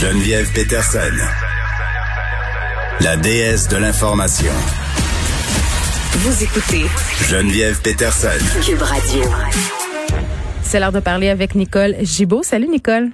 [0.00, 0.98] Geneviève Peterson,
[3.00, 4.52] la déesse de l'information.
[6.12, 6.84] Vous écoutez
[7.28, 8.28] Geneviève Peterson.
[8.64, 9.24] Cube Radio.
[10.62, 12.44] C'est l'heure de parler avec Nicole Gibaud.
[12.44, 13.10] Salut Nicole.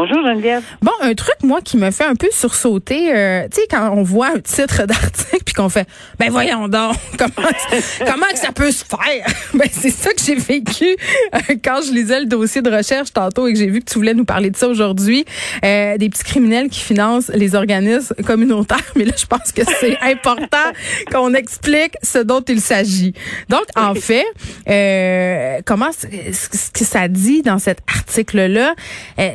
[0.00, 0.62] Bonjour Geneviève.
[0.80, 4.04] Bon, un truc moi qui me fait un peu sursauter, euh, tu sais quand on
[4.04, 5.88] voit un titre d'article puis qu'on fait
[6.20, 7.48] ben voyons donc comment
[8.06, 11.92] comment que ça peut se faire Ben c'est ça que j'ai vécu euh, quand je
[11.92, 14.50] lisais le dossier de recherche tantôt et que j'ai vu que tu voulais nous parler
[14.50, 15.24] de ça aujourd'hui,
[15.64, 19.98] euh, des petits criminels qui financent les organismes communautaires, mais là je pense que c'est
[20.00, 20.58] important
[21.10, 23.14] qu'on explique ce dont il s'agit.
[23.48, 24.26] Donc en fait,
[24.68, 28.76] euh, comment ce que ça dit dans cet article là,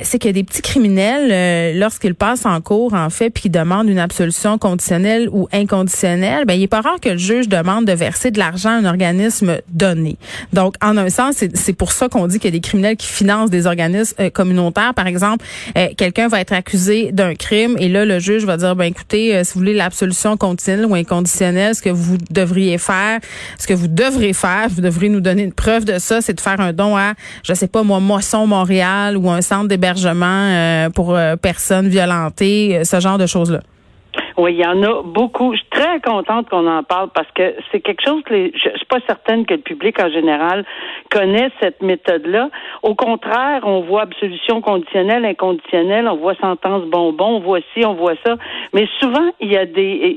[0.04, 3.49] c'est qu'il y a des petits criminels, euh, lorsqu'ils passent en cours, en fait, puis
[3.49, 7.85] demandent une absolution conditionnelle ou inconditionnelle, ben, il est pas rare que le juge demande
[7.85, 10.17] de verser de l'argent à un organisme donné.
[10.52, 13.07] Donc, en un sens, c'est pour ça qu'on dit qu'il y a des criminels qui
[13.07, 14.93] financent des organismes euh, communautaires.
[14.93, 15.45] Par exemple,
[15.77, 19.43] euh, quelqu'un va être accusé d'un crime et là, le juge va dire, ben, écoutez,
[19.43, 23.20] si vous voulez l'absolution conditionnelle ou inconditionnelle, ce que vous devriez faire,
[23.57, 26.41] ce que vous devrez faire, vous devrez nous donner une preuve de ça, c'est de
[26.41, 30.89] faire un don à, je sais pas moi, Moisson Montréal ou un centre d'hébergement euh,
[30.89, 33.62] pour euh, personnes violentées, euh, ce genre de choses-là.
[34.37, 35.53] Oui, il y en a beaucoup.
[35.53, 38.77] Je suis très contente qu'on en parle parce que c'est quelque chose que je, je
[38.77, 40.65] suis pas certaine que le public en général
[41.09, 42.49] connaît cette méthode-là.
[42.81, 47.93] Au contraire, on voit absolution conditionnelle, inconditionnelle, on voit sentence bonbon, on voit ci, on
[47.93, 48.37] voit ça.
[48.73, 50.15] Mais souvent, il y a des,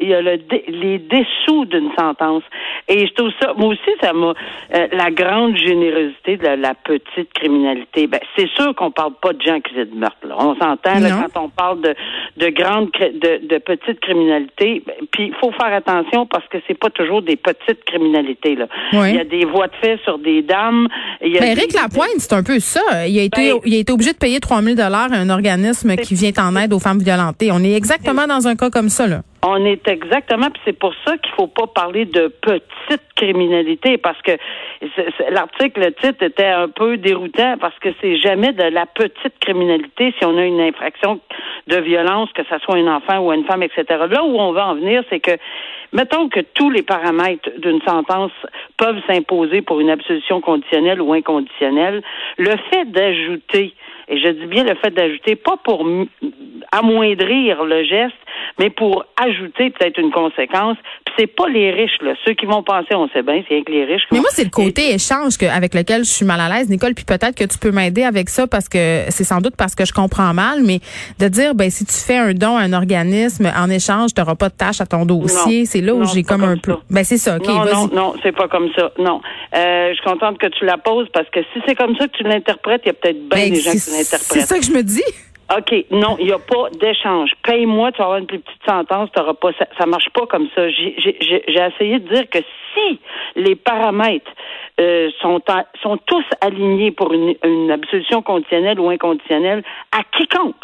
[0.00, 2.42] il y a, le, les dessous d'une sentence.
[2.88, 4.34] Et je trouve ça, moi aussi, ça m'a,
[4.74, 8.06] euh, la grande générosité de la, petite criminalité.
[8.06, 10.26] Ben, c'est sûr qu'on parle pas de gens accusés de meurtre.
[10.26, 10.34] Là.
[10.38, 11.94] On s'entend là, quand on parle de,
[12.36, 14.82] de grande, de, de petite criminalité.
[15.12, 18.56] Puis il faut faire attention parce que c'est pas toujours des petites criminalités.
[18.56, 18.66] Là.
[18.92, 20.88] Il y a des voies de fait sur des dames.
[21.22, 23.06] Il y a ben, Lapointe, c'est un peu ça.
[23.06, 25.96] Il a été, ben, il a été obligé de payer 3000 dollars à un organisme
[25.96, 27.50] qui vient en aide aux femmes violentées.
[27.52, 29.06] On est exactement dans un cas comme ça.
[29.06, 29.22] Là.
[29.46, 34.20] On est exactement, puis c'est pour ça qu'il faut pas parler de petite criminalité, parce
[34.22, 34.32] que
[35.28, 40.14] l'article, le titre était un peu déroutant, parce que c'est jamais de la petite criminalité
[40.18, 41.20] si on a une infraction
[41.66, 43.84] de violence, que ce soit un enfant ou une femme, etc.
[44.08, 45.32] Là où on va en venir, c'est que
[45.92, 48.32] mettons que tous les paramètres d'une sentence
[48.78, 52.02] peuvent s'imposer pour une absolution conditionnelle ou inconditionnelle,
[52.38, 53.74] le fait d'ajouter
[54.08, 55.86] et je dis bien le fait d'ajouter, pas pour
[56.72, 58.14] amoindrir le geste,
[58.58, 60.76] mais pour ajouter peut-être une conséquence.
[61.04, 62.14] Puis c'est pas les riches, là.
[62.24, 64.04] Ceux qui vont penser, on sait bien, c'est avec les riches.
[64.12, 66.94] Mais moi, c'est le côté échange que, avec lequel je suis mal à l'aise, Nicole.
[66.94, 69.84] Puis peut-être que tu peux m'aider avec ça parce que c'est sans doute parce que
[69.84, 70.80] je comprends mal, mais
[71.18, 74.34] de dire, ben si tu fais un don à un organisme en échange, tu n'auras
[74.34, 75.66] pas de tâche à ton dossier.
[75.66, 76.76] C'est là où j'ai comme un peu.
[76.90, 77.36] Ben c'est ça.
[77.36, 77.46] Ok.
[77.46, 78.92] Non, non, non, c'est pas comme ça.
[78.98, 79.20] Non.
[79.54, 82.16] Euh, je suis contente que tu la poses parce que si c'est comme ça que
[82.16, 84.20] tu l'interprètes, il y a peut-être bien ben, des gens qui l'interprètent.
[84.20, 85.02] C'est ça que je me dis.
[85.56, 87.32] OK, non, il n'y a pas d'échange.
[87.42, 90.48] Paye-moi, tu vas avoir une plus petite sentence, tu pas ça, ça marche pas comme
[90.54, 90.68] ça.
[90.68, 91.16] J'ai
[91.48, 92.38] essayé de dire que
[92.74, 92.98] si
[93.36, 94.30] les paramètres
[94.80, 95.40] euh, sont,
[95.82, 100.56] sont tous alignés pour une, une absolution conditionnelle ou inconditionnelle à quiconque,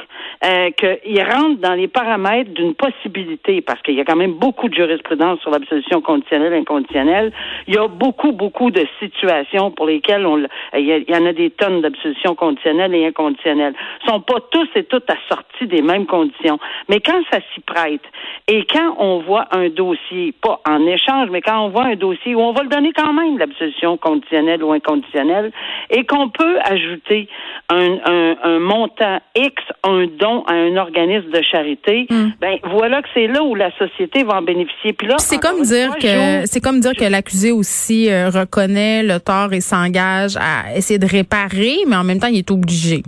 [0.43, 4.71] euh, qu'ils rentrent dans les paramètres d'une possibilité, parce qu'il y a quand même beaucoup
[4.71, 7.31] de jurisprudence sur l'absolution conditionnelle, inconditionnelle.
[7.67, 10.43] Il y a beaucoup, beaucoup de situations pour lesquelles on,
[10.75, 13.75] il y, en a des tonnes d'absolution conditionnelle et inconditionnelle.
[14.06, 16.59] Sont pas tous et toutes assortis des mêmes conditions.
[16.89, 18.03] Mais quand ça s'y prête,
[18.49, 22.34] et quand on voit un dossier, pas en échange, mais quand on voit un dossier
[22.34, 25.53] où on va le donner quand même, l'absolution conditionnelle ou inconditionnelle,
[25.91, 27.28] et qu'on peut ajouter
[27.69, 32.31] un, un, un montant X, un don à un organisme de charité, hmm.
[32.41, 34.93] ben voilà que c'est là où la société va en bénéficier.
[34.93, 39.19] Puis là, c'est comme dire que c'est comme dire que l'accusé aussi euh, reconnaît le
[39.21, 43.03] tort et s'engage à essayer de réparer, mais en même temps il est obligé.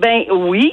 [0.00, 0.72] Ben oui,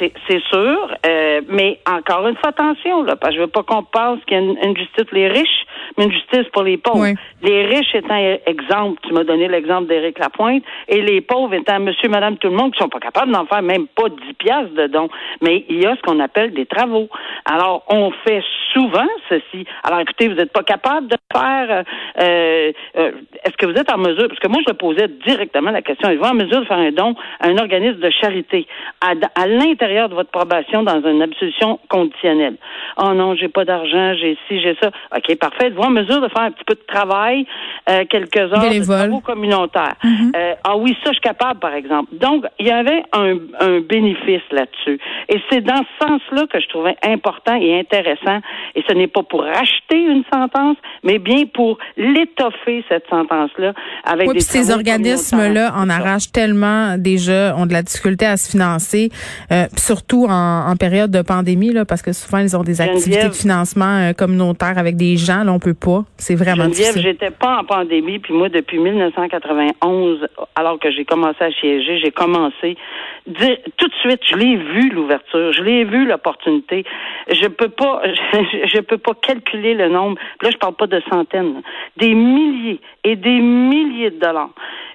[0.00, 3.82] c'est sûr, euh, mais encore une fois, attention, là, parce que je veux pas qu'on
[3.82, 5.63] pense qu'il y a une, justice pour les riches,
[5.96, 7.06] mais une justice pour les pauvres.
[7.42, 12.08] Les riches étant exemple, tu m'as donné l'exemple d'Éric Lapointe, et les pauvres étant monsieur,
[12.08, 14.86] madame, tout le monde qui sont pas capables d'en faire même pas 10 piastres de
[14.86, 15.08] dons.
[15.42, 17.08] Mais il y a ce qu'on appelle des travaux.
[17.44, 18.42] Alors, on fait
[18.72, 19.64] souvent ceci.
[19.82, 21.84] Alors, écoutez, vous n'êtes pas capable de faire,
[22.20, 23.12] euh, euh,
[23.44, 26.24] est-ce que vous êtes en mesure, parce que moi, je posais directement la question, êtes-vous
[26.24, 28.66] en mesure de faire un don à un organisme de charité?
[29.00, 32.56] à, l'intérieur de votre probation dans une absolution conditionnelle.
[32.96, 34.90] Oh non, j'ai pas d'argent, j'ai ci, j'ai ça.
[35.16, 35.70] OK, parfait.
[35.74, 37.46] Êtes-vous en mesure de faire un petit peu de travail,
[37.88, 39.96] euh, quelques heures de travaux communautaires?
[40.04, 40.36] Mm-hmm.
[40.36, 42.14] Euh, ah oui, ça, je suis capable, par exemple.
[42.14, 45.00] Donc, il y avait un, un bénéfice là-dessus.
[45.28, 48.40] Et c'est dans ce sens-là que je trouvais important et intéressant.
[48.76, 53.72] Et ce n'est pas pour racheter une sentence, mais bien pour l'étoffer, cette sentence-là,
[54.04, 58.50] avec oui, des ces organismes-là en arrachent tellement déjà, ont de la difficulté à se
[58.50, 59.10] financer,
[59.50, 63.28] euh, surtout en, en, période de pandémie, là, parce que souvent ils ont des activités
[63.28, 65.42] de financement communautaire avec des gens.
[65.42, 66.04] Là, on peut pas.
[66.18, 67.02] C'est vraiment difficile.
[67.02, 72.10] j'étais pas en pandémie, puis moi depuis 1991, alors que j'ai commencé à siéger, j'ai
[72.10, 72.76] commencé
[73.26, 76.84] tout de suite, je l'ai vu l'ouverture, je l'ai vu l'opportunité.
[77.28, 80.18] Je peux pas, je, je, peux pas calculer le nombre.
[80.42, 81.62] Là, je parle pas de centaines,
[81.96, 84.50] des milliers et des milliers de dollars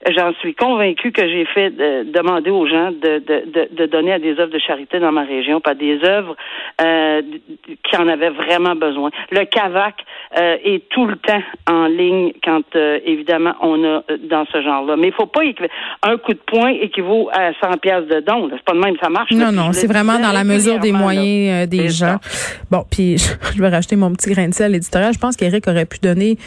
[0.07, 4.39] j'en suis convaincue que j'ai fait demander aux gens de, de, de, donner à des
[4.39, 6.35] œuvres de charité dans ma région, pas des œuvres
[6.81, 7.21] euh,
[7.83, 9.09] qui en avaient vraiment besoin.
[9.31, 9.95] Le CAVAC
[10.37, 14.61] euh, est tout le temps en ligne quand, euh, évidemment, on a euh, dans ce
[14.61, 14.95] genre-là.
[14.95, 15.41] Mais il faut pas
[16.03, 18.49] un coup de poing équivaut à 100 pièces de don.
[18.51, 19.31] C'est pas de même, ça marche.
[19.31, 22.19] Non, non, c'est vraiment dans la mesure des moyens des gens.
[22.71, 23.17] Bon, puis
[23.55, 25.13] je vais racheter mon petit grain de sel éditorial.
[25.13, 26.37] Je pense qu'Éric aurait pu donner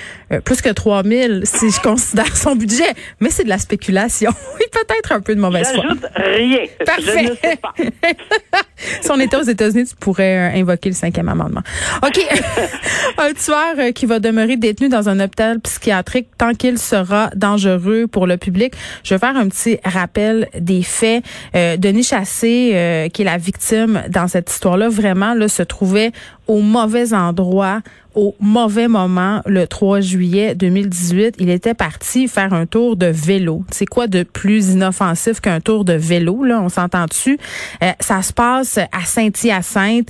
[0.45, 2.93] plus que 3000 si je considère son budget.
[3.21, 4.31] Mais c'est de la spéculation.
[4.55, 5.85] Oui, peut-être un peu de mauvaise foi.
[6.15, 6.59] rien.
[6.85, 7.25] Parfait.
[7.25, 7.73] Je ne sais pas.
[9.01, 11.63] si on était aux États-Unis, tu pourrais euh, invoquer le cinquième amendement.
[12.05, 12.21] OK.
[13.19, 18.07] un tueur euh, qui va demeurer détenu dans un hôpital psychiatrique tant qu'il sera dangereux
[18.07, 18.75] pour le public.
[19.05, 21.25] Je vais faire un petit rappel des faits.
[21.55, 26.12] Euh, Denis Chassé, qui est la victime dans cette histoire-là, vraiment là, se trouvait
[26.47, 27.81] au mauvais endroit
[28.15, 31.37] au mauvais moment le 3 juillet 2018.
[31.39, 33.65] Il était parti faire un tour de vélo.
[33.71, 36.61] C'est quoi de plus inoffensif qu'un tour de vélo là?
[36.61, 37.39] On s'entend dessus?
[37.83, 40.09] Euh, ça se passe à Saint-Hyacinthe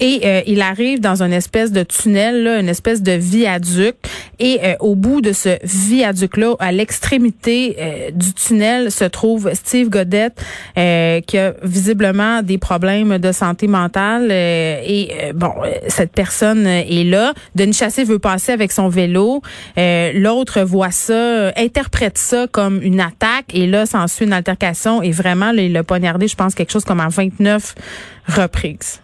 [0.00, 3.94] et euh, il arrive dans une espèce de tunnel, là, une espèce de viaduc.
[4.40, 7.76] Et euh, au bout de ce viaduc-là, à l'extrémité
[8.12, 10.42] du tunnel, se trouve Steve Godette,
[10.74, 14.32] qui a visiblement des problèmes de santé mentale.
[14.32, 15.52] et bon,
[15.88, 17.34] cette personne est là.
[17.54, 19.42] Denis Chassé veut passer avec son vélo.
[19.78, 23.46] Euh, L'autre voit ça, interprète ça comme une attaque.
[23.52, 25.02] Et là, s'ensuit une altercation.
[25.02, 27.74] Et vraiment, là, il l'a poignardé, je pense, quelque chose comme à 29
[28.28, 29.00] reprises.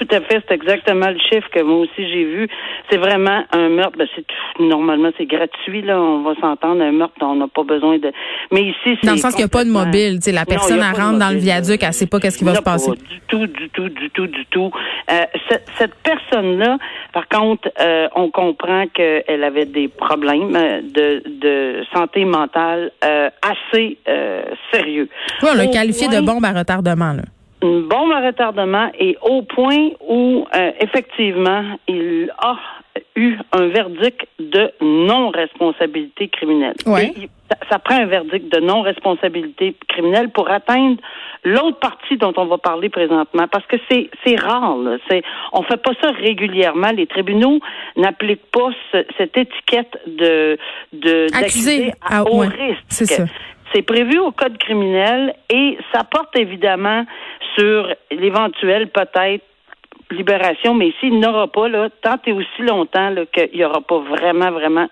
[0.00, 2.48] Tout à fait, c'est exactement le chiffre que moi aussi j'ai vu.
[2.88, 3.98] C'est vraiment un meurtre.
[3.98, 4.24] Ben, c'est
[4.58, 8.10] normalement c'est gratuit là, on va s'entendre un meurtre, on n'a pas besoin de.
[8.50, 10.16] Mais ici, c'est dans le sens qu'il n'y a pas de mobile.
[10.16, 12.54] Tu sais, la personne elle rentre dans le viaduc, elle sait pas qu'est-ce qui va
[12.54, 12.92] se passer.
[12.92, 14.70] du tout, du tout, du tout, du tout.
[15.10, 15.24] Euh,
[15.76, 16.78] cette, personne-là,
[17.12, 23.98] par contre, euh, on comprend qu'elle avait des problèmes euh, de, de santé mentale assez
[24.72, 25.08] sérieux.
[25.42, 27.22] Oui, on l'a qualifié de bombe à retardement là
[27.62, 32.56] une bombe à retardement et au point où euh, effectivement il a
[33.16, 36.74] eu un verdict de non-responsabilité criminelle.
[36.86, 37.28] Oui.
[37.70, 40.96] ça, prend un verdict de non-responsabilité criminelle pour atteindre
[41.44, 44.76] l'autre partie dont on va parler présentement, parce que c'est c'est rare.
[44.78, 44.96] Là.
[45.08, 45.22] C'est
[45.52, 46.90] on fait pas ça régulièrement.
[46.90, 47.60] Les tribunaux
[47.96, 48.70] n'appliquent pas
[49.16, 50.58] cette étiquette de
[50.92, 52.84] de accusé à haut risque.
[52.88, 53.24] C'est ça.
[53.72, 57.04] C'est prévu au code criminel et ça porte évidemment
[57.56, 59.44] sur l'éventuel peut-être
[60.10, 63.98] libération, mais ici, il n'aura pas, là, tant et aussi longtemps qu'il n'y aura pas
[63.98, 64.88] vraiment, vraiment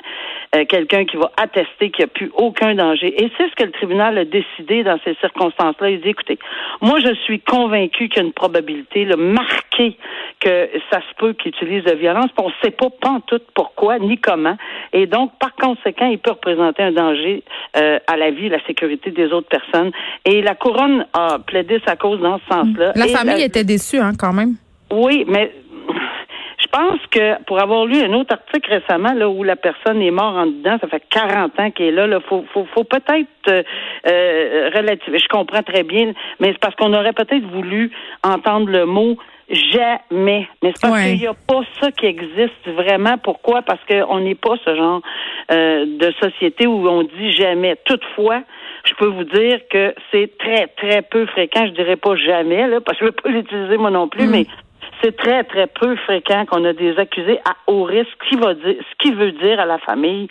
[0.54, 3.22] euh, quelqu'un qui va attester qu'il n'y a plus aucun danger.
[3.22, 5.90] Et c'est ce que le tribunal a décidé dans ces circonstances-là.
[5.90, 6.38] Il dit, écoutez,
[6.80, 9.96] moi, je suis convaincu qu'il y a une probabilité là, marquée
[10.40, 12.88] que ça se peut qu'il utilise de violence, on ne sait pas
[13.26, 14.56] tout pourquoi ni comment.
[14.92, 17.42] Et donc, par conséquent, il peut représenter un danger
[17.76, 19.90] euh, à la vie et la sécurité des autres personnes.
[20.24, 22.92] Et la couronne a plaidé sa cause dans ce sens-là.
[22.94, 24.54] La famille était déçue, hein, quand même.
[24.92, 25.52] Oui, mais
[26.58, 30.10] je pense que pour avoir lu un autre article récemment là où la personne est
[30.10, 33.28] morte en dedans, ça fait 40 ans qu'elle est là, il faut, faut, faut peut-être
[33.48, 33.62] euh,
[34.06, 35.18] euh, relativiser.
[35.18, 37.90] Je comprends très bien, mais c'est parce qu'on aurait peut-être voulu
[38.22, 39.16] entendre le mot
[39.50, 40.46] jamais.
[40.62, 43.18] Mais c'est parce qu'il n'y a pas ça qui existe vraiment.
[43.18, 43.62] Pourquoi?
[43.62, 45.00] Parce qu'on n'est pas ce genre
[45.50, 47.76] euh, de société où on dit jamais.
[47.84, 48.42] Toutefois,
[48.84, 51.66] je peux vous dire que c'est très, très peu fréquent.
[51.66, 54.26] Je dirais pas jamais, là, parce que je ne veux pas l'utiliser moi non plus,
[54.26, 54.30] mm.
[54.30, 54.46] mais
[55.02, 58.54] c'est très, très peu fréquent qu'on a des accusés à haut risque, ce qui, va
[58.54, 60.28] dire, ce qui veut dire à la famille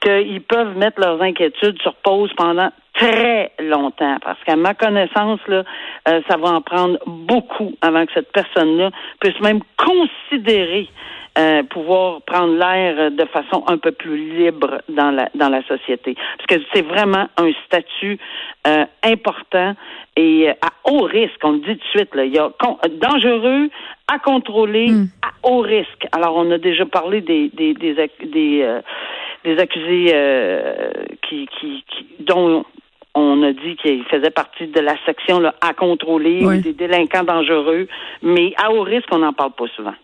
[0.00, 2.70] qu'ils peuvent mettre leurs inquiétudes sur pause pendant
[3.02, 4.16] très longtemps.
[4.22, 5.64] Parce qu'à ma connaissance, là,
[6.08, 8.90] euh, ça va en prendre beaucoup avant que cette personne-là
[9.20, 10.88] puisse même considérer
[11.38, 16.14] euh, pouvoir prendre l'air de façon un peu plus libre dans la dans la société.
[16.14, 18.18] Parce que c'est vraiment un statut
[18.66, 19.74] euh, important
[20.16, 21.40] et à haut risque.
[21.42, 22.14] On le dit tout de suite.
[22.14, 22.50] Là, il y a
[23.00, 23.70] dangereux,
[24.12, 25.06] à contrôler, hmm.
[25.22, 26.06] à haut risque.
[26.12, 28.80] Alors on a déjà parlé des des des, des,
[29.44, 30.14] des accusés
[31.22, 32.66] qui, qui, qui dont
[33.14, 37.86] on a dit qu'il faisait partie de la section là, à contrôler, des délinquants dangereux,
[38.22, 39.94] mais à haut risque, on n'en parle pas souvent.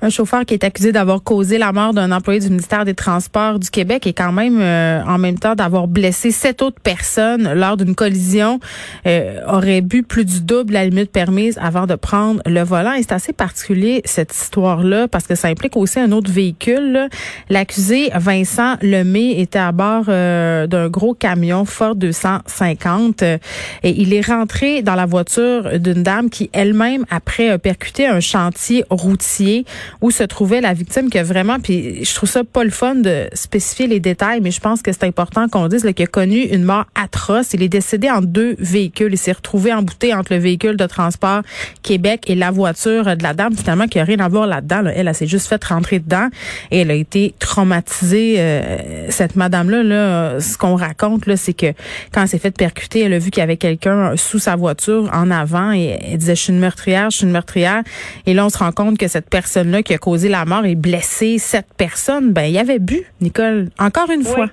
[0.00, 3.58] Un chauffeur qui est accusé d'avoir causé la mort d'un employé du ministère des Transports
[3.58, 7.76] du Québec et quand même euh, en même temps d'avoir blessé sept autres personnes lors
[7.76, 8.60] d'une collision
[9.06, 12.92] euh, aurait bu plus du double la limite permise avant de prendre le volant.
[12.92, 17.08] Et c'est assez particulier cette histoire-là parce que ça implique aussi un autre véhicule.
[17.50, 23.38] L'accusé Vincent Lemay était à bord euh, d'un gros camion Ford 250 et
[23.82, 29.64] il est rentré dans la voiture d'une dame qui elle-même après percuté un chantier routier
[30.00, 32.94] où se trouvait la victime qui a vraiment, puis je trouve ça pas le fun
[32.96, 36.42] de spécifier les détails, mais je pense que c'est important qu'on dise qu'il a connu
[36.42, 37.54] une mort atroce.
[37.54, 39.12] Il est décédé en deux véhicules.
[39.12, 41.42] Il s'est retrouvé embouté entre le véhicule de transport
[41.82, 44.84] Québec et la voiture de la dame, finalement, qui a rien à voir là-dedans.
[44.94, 46.28] Elle, elle, s'est juste fait rentrer dedans
[46.70, 48.36] et elle a été traumatisée.
[48.38, 51.72] Euh, cette madame-là, là, ce qu'on raconte, là, c'est que
[52.12, 55.08] quand elle s'est fait percuter, elle a vu qu'il y avait quelqu'un sous sa voiture
[55.12, 57.82] en avant et elle disait, je suis une meurtrière, je suis une meurtrière.
[58.26, 59.28] Et là, on se rend compte que cette
[59.68, 63.68] personne-là qui a causé la mort et blessé cette personne, ben, il avait bu, Nicole.
[63.78, 64.46] Encore une fois.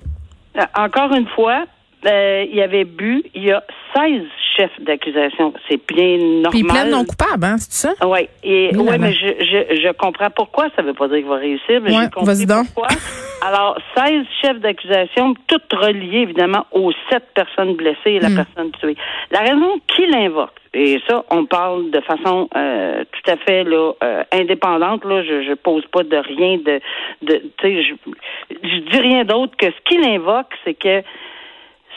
[0.57, 1.65] Euh, encore une fois,
[2.05, 3.24] euh, il avait bu.
[3.34, 3.63] Il y a
[3.95, 4.22] 16
[4.57, 5.53] chefs d'accusation.
[5.67, 6.51] C'est bien normal.
[6.51, 7.93] Puis il plaide non coupable, hein, c'est ça?
[8.05, 8.27] Oui.
[8.43, 10.67] Et, oui, mais je, je, je, comprends pourquoi.
[10.75, 12.88] Ça veut pas dire qu'il va réussir, mais ouais, je comprends pourquoi.
[13.47, 18.35] Alors, 16 chefs d'accusation, toutes reliées, évidemment, aux sept personnes blessées et la Hmm.
[18.43, 18.95] personne tuée.
[19.31, 23.91] La raison qu'il invoque, et ça, on parle de façon euh, tout à fait là,
[24.03, 25.05] euh, indépendante.
[25.05, 26.79] Là, je, je pose pas de rien de,
[27.21, 27.93] de tu sais, je,
[28.63, 31.01] je dis rien d'autre que ce qu'il invoque, c'est que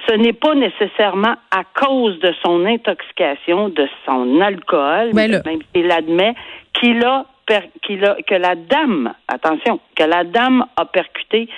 [0.08, 5.42] ce n'est pas nécessairement à cause de son intoxication, de son alcool, là.
[5.44, 6.34] même s'il admet
[6.72, 11.48] qu'il a, per- qu'il a que la dame, attention, que la dame a percuté.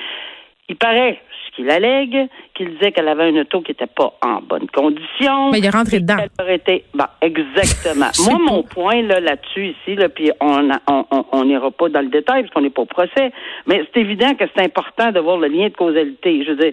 [0.68, 4.40] Il paraît, ce qu'il allègue, qu'il disait qu'elle avait une auto qui n'était pas en
[4.40, 5.50] bonne condition.
[5.50, 6.18] Mais il est rentré dedans.
[6.40, 8.06] aurait été, ben, exactement.
[8.24, 8.52] Moi, pas.
[8.52, 12.02] mon point là là-dessus ici, là, puis on a- on on- on n'ira pas dans
[12.02, 13.32] le détail parce qu'on n'est pas au procès,
[13.66, 16.44] mais c'est évident que c'est important de voir le lien de causalité.
[16.44, 16.72] Je veux dire,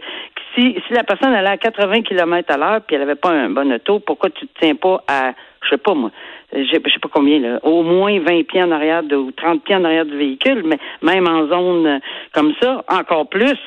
[0.53, 3.50] si si la personne allait à 80 km à l'heure puis elle avait pas un
[3.50, 5.31] bon auto, pourquoi tu te tiens pas à
[5.67, 6.12] je sais pas moi,
[6.53, 9.75] je sais pas combien là, au moins 20 pieds en arrière de, ou 30 pieds
[9.75, 12.00] en arrière du véhicule, mais même en zone euh,
[12.33, 13.57] comme ça, encore plus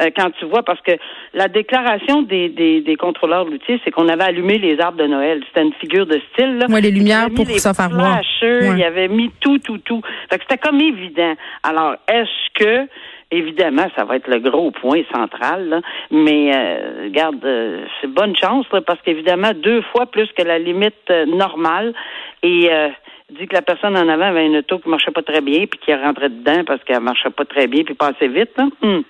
[0.00, 0.92] euh, quand tu vois, parce que
[1.32, 5.42] la déclaration des, des, des contrôleurs routiers, c'est qu'on avait allumé les arbres de Noël.
[5.48, 6.58] C'était une figure de style.
[6.58, 6.66] Là.
[6.68, 8.20] Ouais, les lumières pour les se faire voir.
[8.42, 8.76] Ouais.
[8.76, 10.02] Il avait mis tout, tout, tout.
[10.30, 11.34] Fait que c'était comme évident.
[11.62, 12.86] Alors, est-ce que
[13.32, 15.80] Évidemment, ça va être le gros point central, là.
[16.12, 20.60] mais euh, regarde, euh, c'est bonne chance là, parce qu'évidemment, deux fois plus que la
[20.60, 21.92] limite euh, normale
[22.44, 22.88] et euh,
[23.30, 25.80] dit que la personne en avant avait une auto qui marchait pas très bien puis
[25.80, 28.52] qui rentrée dedans parce qu'elle marchait pas très bien puis passait vite.
[28.56, 28.68] Là.
[28.82, 29.02] Hum.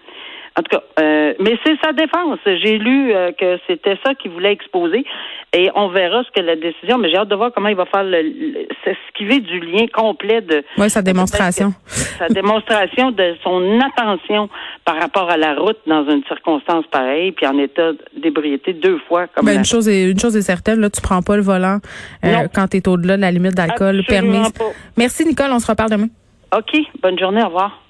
[0.58, 2.38] En tout cas, euh, mais c'est sa défense.
[2.46, 5.04] J'ai lu euh, que c'était ça qu'il voulait exposer
[5.52, 6.96] et on verra ce que la décision.
[6.96, 10.40] Mais j'ai hâte de voir comment il va faire le, le s'esquiver du lien complet
[10.40, 11.75] de Oui, sa démonstration.
[11.86, 14.48] sa démonstration de son attention
[14.86, 19.26] par rapport à la route dans une circonstance pareille, puis en état d'ébriété deux fois
[19.26, 21.42] comme Ben, la- une chose est une chose est certaine, là, tu prends pas le
[21.42, 21.80] volant
[22.25, 24.52] euh, quand tu es au-delà de la limite d'alcool permise.
[24.52, 24.64] pas.
[24.96, 26.08] Merci Nicole, on se reparle demain.
[26.56, 27.82] OK, bonne journée, au revoir.